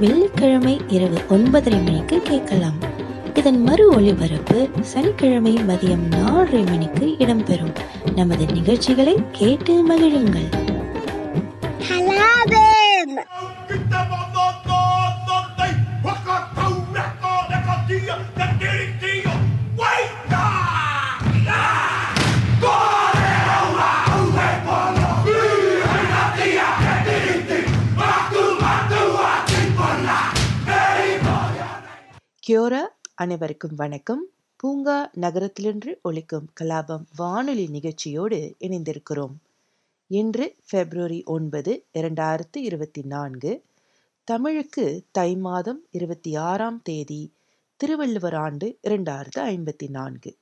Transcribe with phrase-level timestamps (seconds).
[0.00, 2.78] வெள்ளிக்கிழமை இரவு ஒன்பதரை மணிக்கு கேட்கலாம்.
[3.34, 7.74] இதன் மறு ஒளிபரப்பு சனிக்கிழமை மதியம் நாலரை மணிக்கு இடம்பெறும்.
[8.14, 10.48] நமது நிகழ்ச்சிகளை கேட்டு மகிழுங்கள்.
[32.48, 32.80] கியோரா
[33.14, 34.26] அனைவருக்கும் வணக்கம்.
[34.56, 39.34] பூங்கா நகரத்திலின்று ஒழிக்கும் கலாபம் வானொலி நிகழ்ச்சியோடு இணைந்திருக்கிறோம்.
[40.06, 43.62] இன்று பிப்ரவரி ஒன்பது இரண்டாயிரத்து இருபத்தி நான்கு.
[44.24, 47.32] தமிழுக்கு தை மாதம் இருபத்தி ஆறாம் தேதி
[47.76, 50.36] திருவள்ளுவர் ஆண்டு இரண்டாயிரத்து ஐம்பத்தி நான்கு.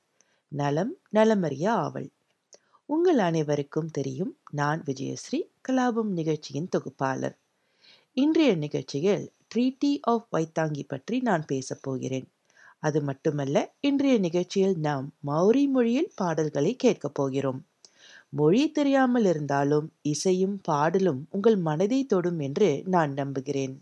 [0.47, 2.09] நலம் நலமறிய ஆவல்.
[2.85, 7.37] உங்கள் அனைவருக்கும் தெரியும் நான் விஜயஸ்ரீ கலாபம் நிகழ்ச்சியின் தொகுப்பாளர்.
[8.13, 12.27] இன்றைய நிகழ்ச்சியில் ட்ரீட்டி ஆஃப் வைத்தாங்கி பற்றி நான் பேசப் போகிறேன்.
[12.79, 17.61] அது மட்டுமல்ல இன்றைய நிகழ்ச்சியில் நாம் மௌரி மொழியில் பாடல்களை கேட்கப் போகிறோம்.
[18.29, 23.75] மொழி தெரியாமல் இருந்தாலும் இசையும் பாடலும் உங்கள் மனதை தொடும் என்று நான் நம்புகிறேன்.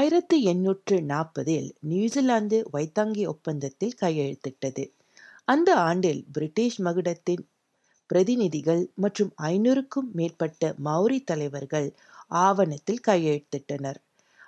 [0.00, 4.92] ஆயிரத்தி எண்ணூற்று நாற்பதில் நியூசிலாந்து வைத்தாங்கி ஒப்பந்தத்தில் கையெழுத்திட்டது.
[5.44, 7.42] அந்த ஆண்டில் பிரிட்டிஷ் மகுடத்தின்
[8.06, 11.88] பிரதிநிதிகள் மற்றும் ஐநூறுக்கும் மேற்பட்ட மௌரி தலைவர்கள்
[12.28, 13.98] ஆவணத்தில் கையெழுத்திட்டனர்.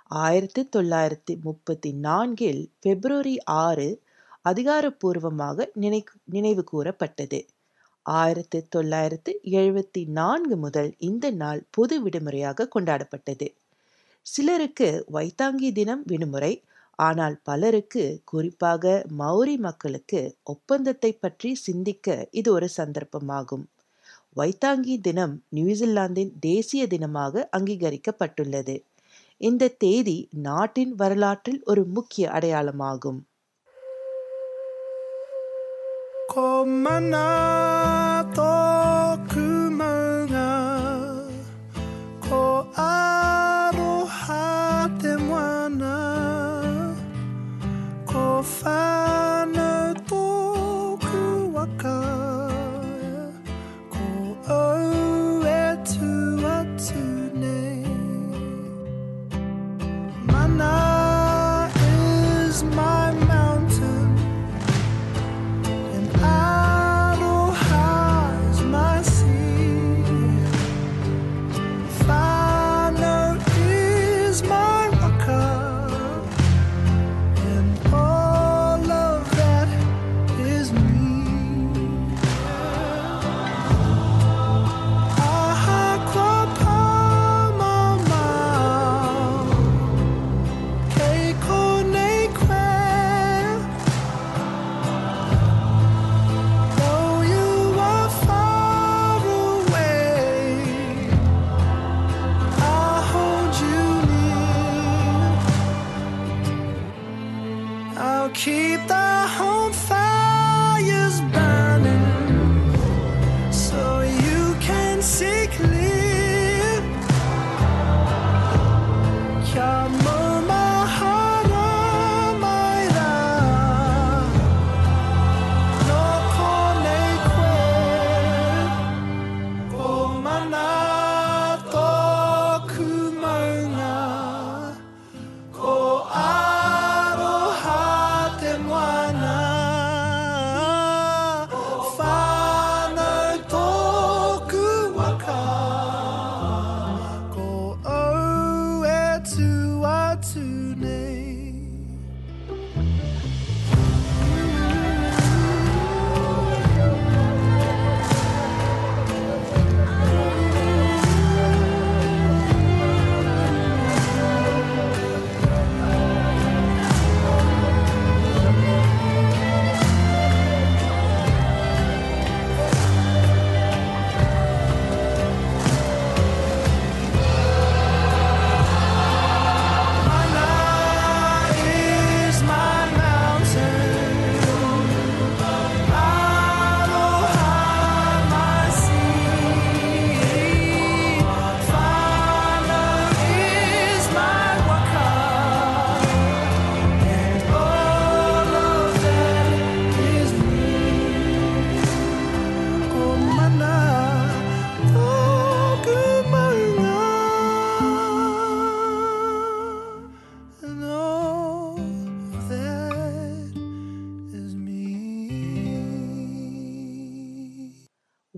[0.07, 4.01] ஆயிரத்தி தொள்ளாயிரத்தி முப்பத்தி நான்கில் பிப்ரவரி ஆறு
[4.49, 7.45] அதிகாரப்பூர்வமாக நினை நினைவு கூறப்பட்டது.
[8.03, 13.49] ஆயிரத்தி தொள்ளாயிரத்து எழுபத்தி நான்கு முதல் இந்த நாள் பொது விடுமுறையாக கொண்டாடப்பட்டது.
[14.25, 16.53] சிலருக்கு வைத்தாங்கி தினம் விடுமுறை
[16.99, 23.65] ஆனால் பலருக்கு குறிப்பாக மௌரி மக்களுக்கு ஒப்பந்தத்தை பற்றி சிந்திக்க இது ஒரு சந்தர்ப்பமாகும்.
[24.35, 28.75] வைத்தாங்கி தினம் நியூசிலாந்தின் தேசிய தினமாக அங்கீகரிக்கப்பட்டுள்ளது.
[29.41, 33.21] இந்த தேதி நாட்டின் வரலாற்றில் ஒரு முக்கிய அடையாளமாகும்.
[36.33, 37.23] Ko mana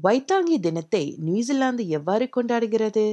[0.06, 3.06] வைத்தாங்கி தினத்தை நியூசிலாந்து எவ்வாறு கொண்டாடுகிறது?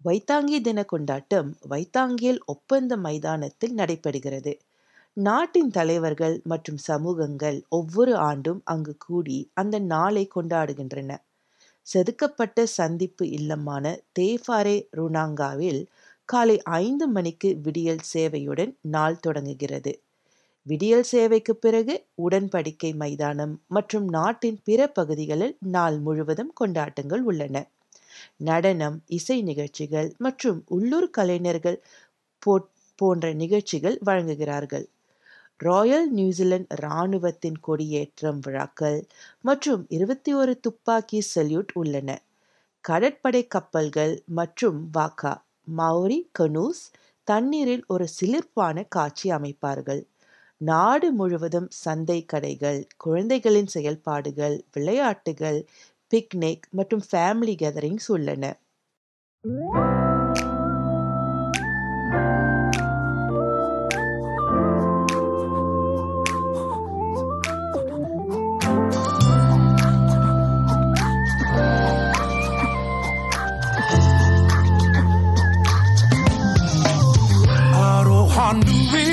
[0.00, 4.52] வைத்தாங்கி தின கொண்டாட்டம் வைத்தாங்கியில் ஒப்பந்த மைதானத்தில் நடைபெறுகிறது.
[5.16, 11.10] நாட்டின் தலைவர்கள் மற்றும் சமூகங்கள் ஒவ்வொரு ஆண்டும் அங்கு கூடி அந்த நாளை கொண்டாடுகின்றன.
[11.86, 13.84] செதுக்கப்பட்ட சந்திப்பு இல்லமான
[14.18, 15.82] தேஃபாரே ருனாங்காவில்
[16.28, 19.94] காலை ஐந்து மணிக்கு விடியல் சேவையுடன் நாள் தொடங்குகிறது.
[20.66, 27.56] விடியல் சேவைக்கு பிறகு உடன்படிக்கை மைதானம் மற்றும் நாட்டின் பிற பகுதிகளில் நாள் முழுவதும் கொண்டாட்டங்கள் உள்ளன.
[28.48, 31.78] நடனம் இசை நிகழ்ச்சிகள் மற்றும் உள்ளூர் கலைஞர்கள்
[32.98, 34.86] போன்ற நிகழ்ச்சிகள் வழங்குகிறார்கள்.
[35.60, 38.98] ராயல் நியூசிலாந்து இராணுவத்தின் கொடியேற்றம் விழாக்கள்
[39.48, 42.10] மற்றும் இருபத்தி ஒரு துப்பாக்கி சல்யூட் உள்ளன.
[42.84, 45.32] கடற்படை கப்பல்கள் மற்றும் வாக்கா
[45.80, 46.84] மௌரி கனூஸ்
[47.28, 50.02] தண்ணீரில் ஒரு சிலிர்ப்பான காட்சி அமைப்பார்கள்.
[50.60, 55.60] நாடு முழுவதும் சந்தை கடைகள் குழந்தைகளின் செயல்பாடுகள் விளையாட்டுகள்
[56.12, 58.44] பிக்னிக் மற்றும் ஃபேமிலி கேதரிங்ஸ் உள்ளன.
[78.42, 79.09] On the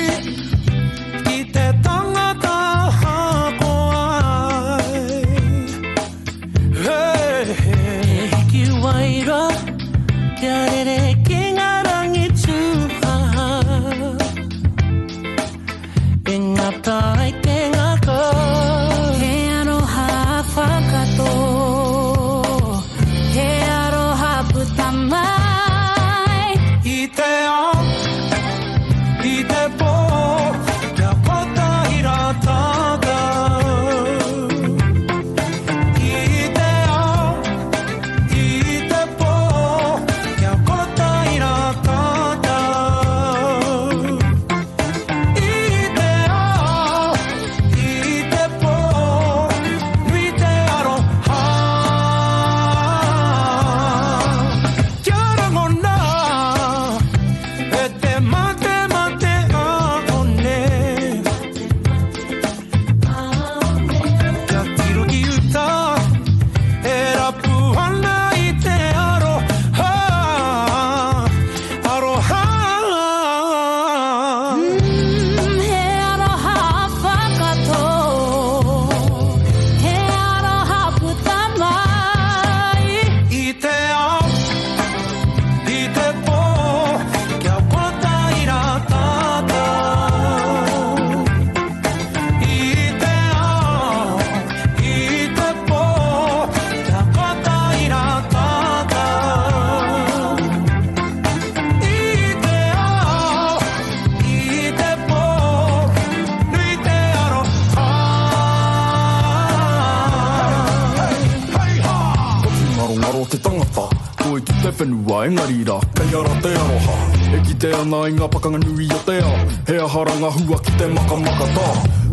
[114.94, 116.96] whenua engari rā Kei ara te aroha.
[117.36, 120.58] E ki te ana i ngā pakanga nui o te ao He ahara ngā hua
[120.64, 121.66] ki te maka maka tā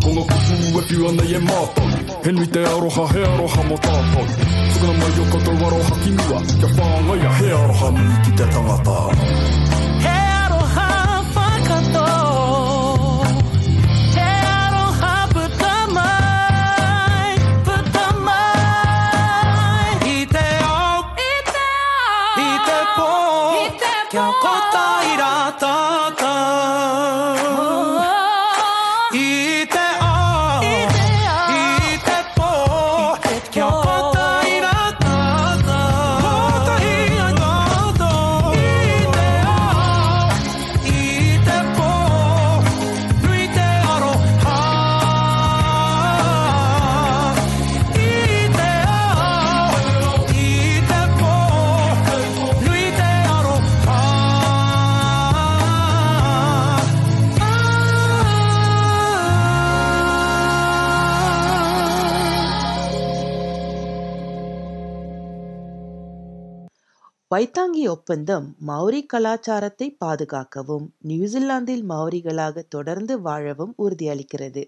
[0.04, 1.90] Ko ngā kupu e piu ana i e mātou.
[2.26, 4.26] He nui te aroha he aroha mo tātou.
[4.74, 6.42] Tukana mai o katou aroha ki mua.
[6.52, 9.65] Kia whāngai a he aroha nui ki te tangata.
[67.36, 74.64] Waitangi ஒப்பந்தம் Maori கலாச்சாரத்தை பாதுகாக்கவும் நியூசிலாந்தில் மௌரிகளாக தொடர்ந்து வாழவும் உறுதியளிக்கிறது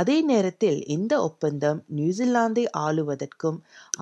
[0.00, 3.58] அதே நேரத்தில் இந்த ஒப்பந்தம் நியூசிலாந்தை ஆளுவதற்கும்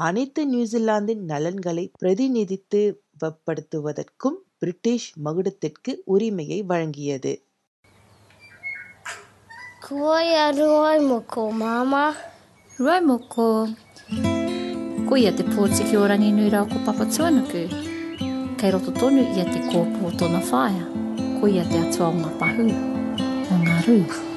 [0.09, 7.43] அனைத்து நியூசிலாந்தின் நலன்களை பிரதிநிதித்துவப்படுத்துவதற்கும் பிரிட்டிஷ் மகுடத்திற்கு உரிமையை வழங்கியது
[9.83, 12.15] Kua ia ruai mo ko mama.
[12.79, 13.75] Ruai moko.
[15.09, 17.88] Ko ia te pōtiki o rangi nui rau ko papa tuanuku.
[18.59, 20.83] Kei roto tonu ia te kōpō tona whaia.
[21.39, 22.67] Ko ia te atua o ngā pahu.
[23.55, 24.28] O ngā rū.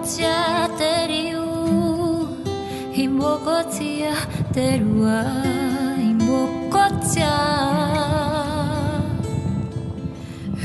[0.00, 1.44] Mogotia teriu,
[2.94, 4.14] imogotia
[4.50, 5.24] terua,
[6.00, 7.36] imogotia.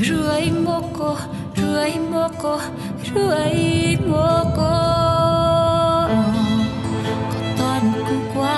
[0.00, 1.18] Rua imoko,
[1.58, 2.54] rua imoko,
[3.12, 4.72] rua imoko.
[7.28, 8.56] Koton kukwa,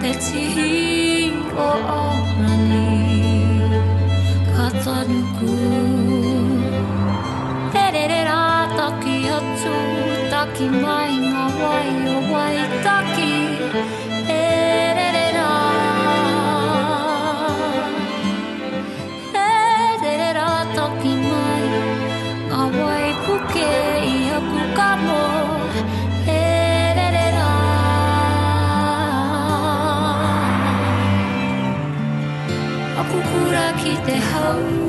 [0.00, 2.11] te tihi o o.
[10.62, 13.32] ki mai ngā wai o wai taki.
[14.34, 14.42] E
[14.98, 15.54] re re rā
[19.40, 19.46] e
[20.02, 21.64] re re rā toki mai
[22.52, 23.72] ngā wai puke
[24.12, 25.24] i aku kamo.
[26.36, 26.38] E
[27.00, 27.50] re re rā
[33.02, 34.81] aku kura ki te hau.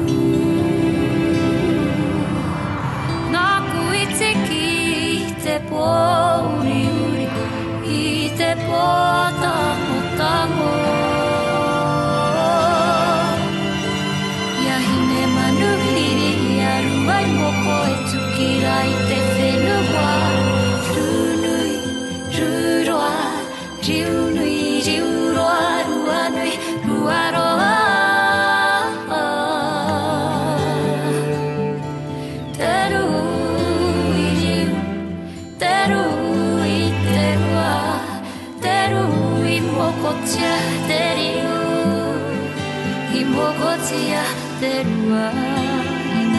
[43.35, 44.15] 我嗰次啊
[44.61, 44.63] 的
[45.09, 45.11] 話，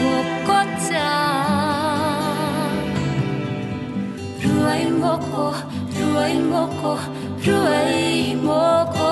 [0.01, 0.03] 我
[0.47, 0.49] 嗰
[0.87, 0.93] 扎，
[4.41, 4.69] 如愛
[5.01, 5.35] 我過，
[5.93, 6.19] 如愛
[6.51, 6.83] 我過，
[7.43, 7.73] 如愛
[8.43, 8.49] 我
[8.97, 9.04] 過。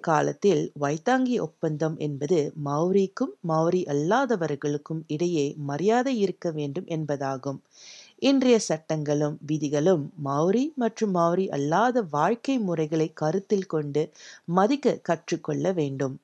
[0.00, 7.58] காலத்தில் வைத்தாங்கி ஒப்பந்தம் என்பது மௌரிக்கும் Maori அல்லாதவர்களுக்கும் இடையே மரியாதை இருக்க வேண்டும் என்பதாகும்.
[8.22, 14.02] இன்றைய சட்டங்களும் விதிகளும் மௌரி மற்றும் மௌரி அல்லாத வாழ்க்கை முறைகளை கருத்தில் கொண்டு
[14.52, 16.16] மதிக்க கற்றுக்கொள்ள வேண்டும்.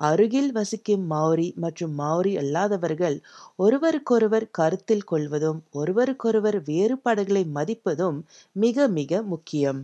[0.00, 3.16] அருகில் வசிக்கும் மௌரி மற்றும் மௌரி அல்லாதவர்கள்
[3.56, 8.18] ஒருவருக்கொருவர் கருத்தில் கொள்வதும் ஒருவருக்கொருவர் வேறுபாடுகளை மதிப்பதும்
[8.56, 9.80] மிக மிக முக்கியம்.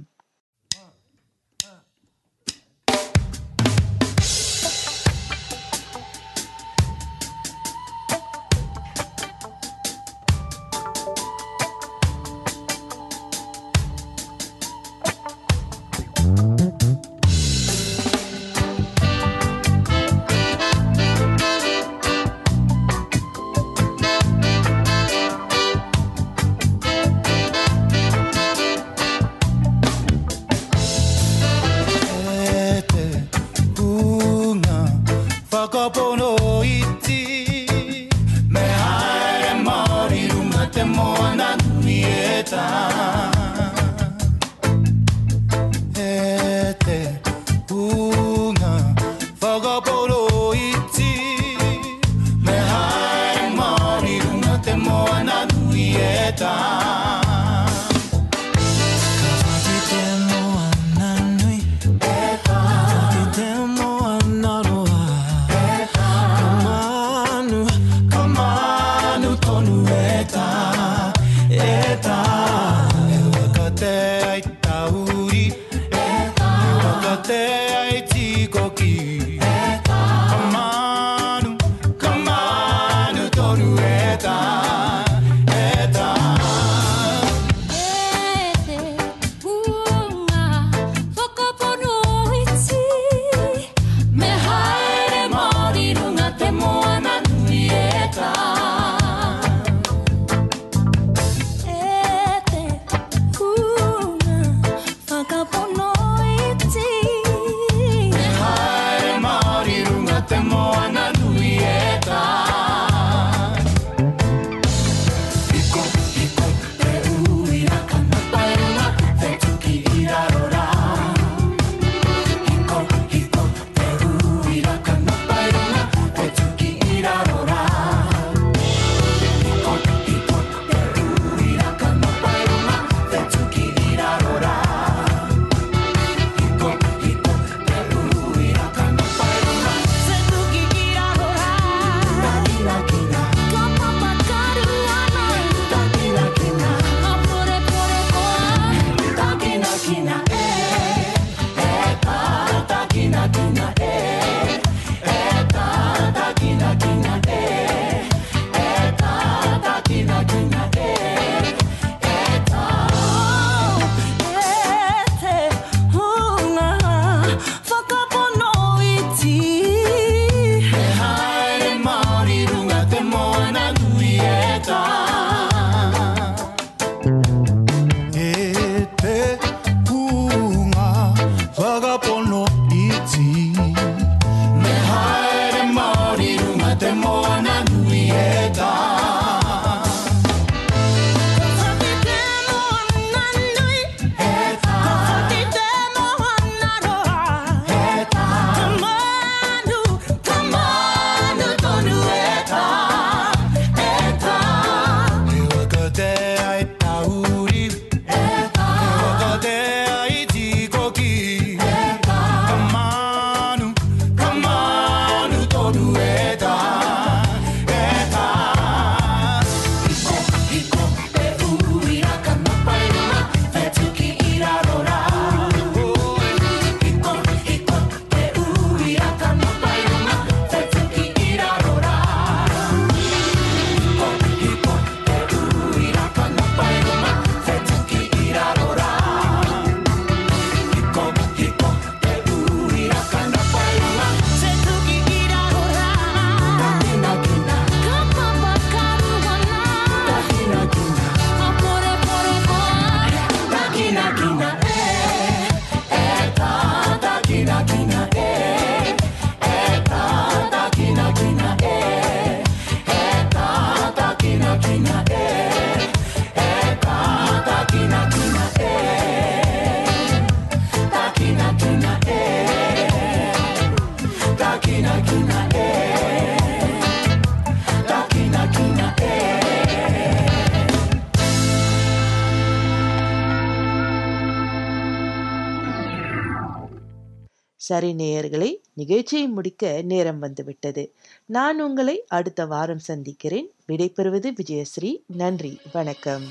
[287.81, 290.93] வரை நேயர்களை நிகழ்ச்சியை முடிக்க நேரம் வந்துவிட்டது.
[291.27, 293.51] நான் உங்களை அடுத்த வாரம் சந்திக்கிறேன்.
[293.69, 295.01] விடைபெறுவது விஜயஸ்ரீ.
[295.07, 296.23] நன்றி வணக்கம்.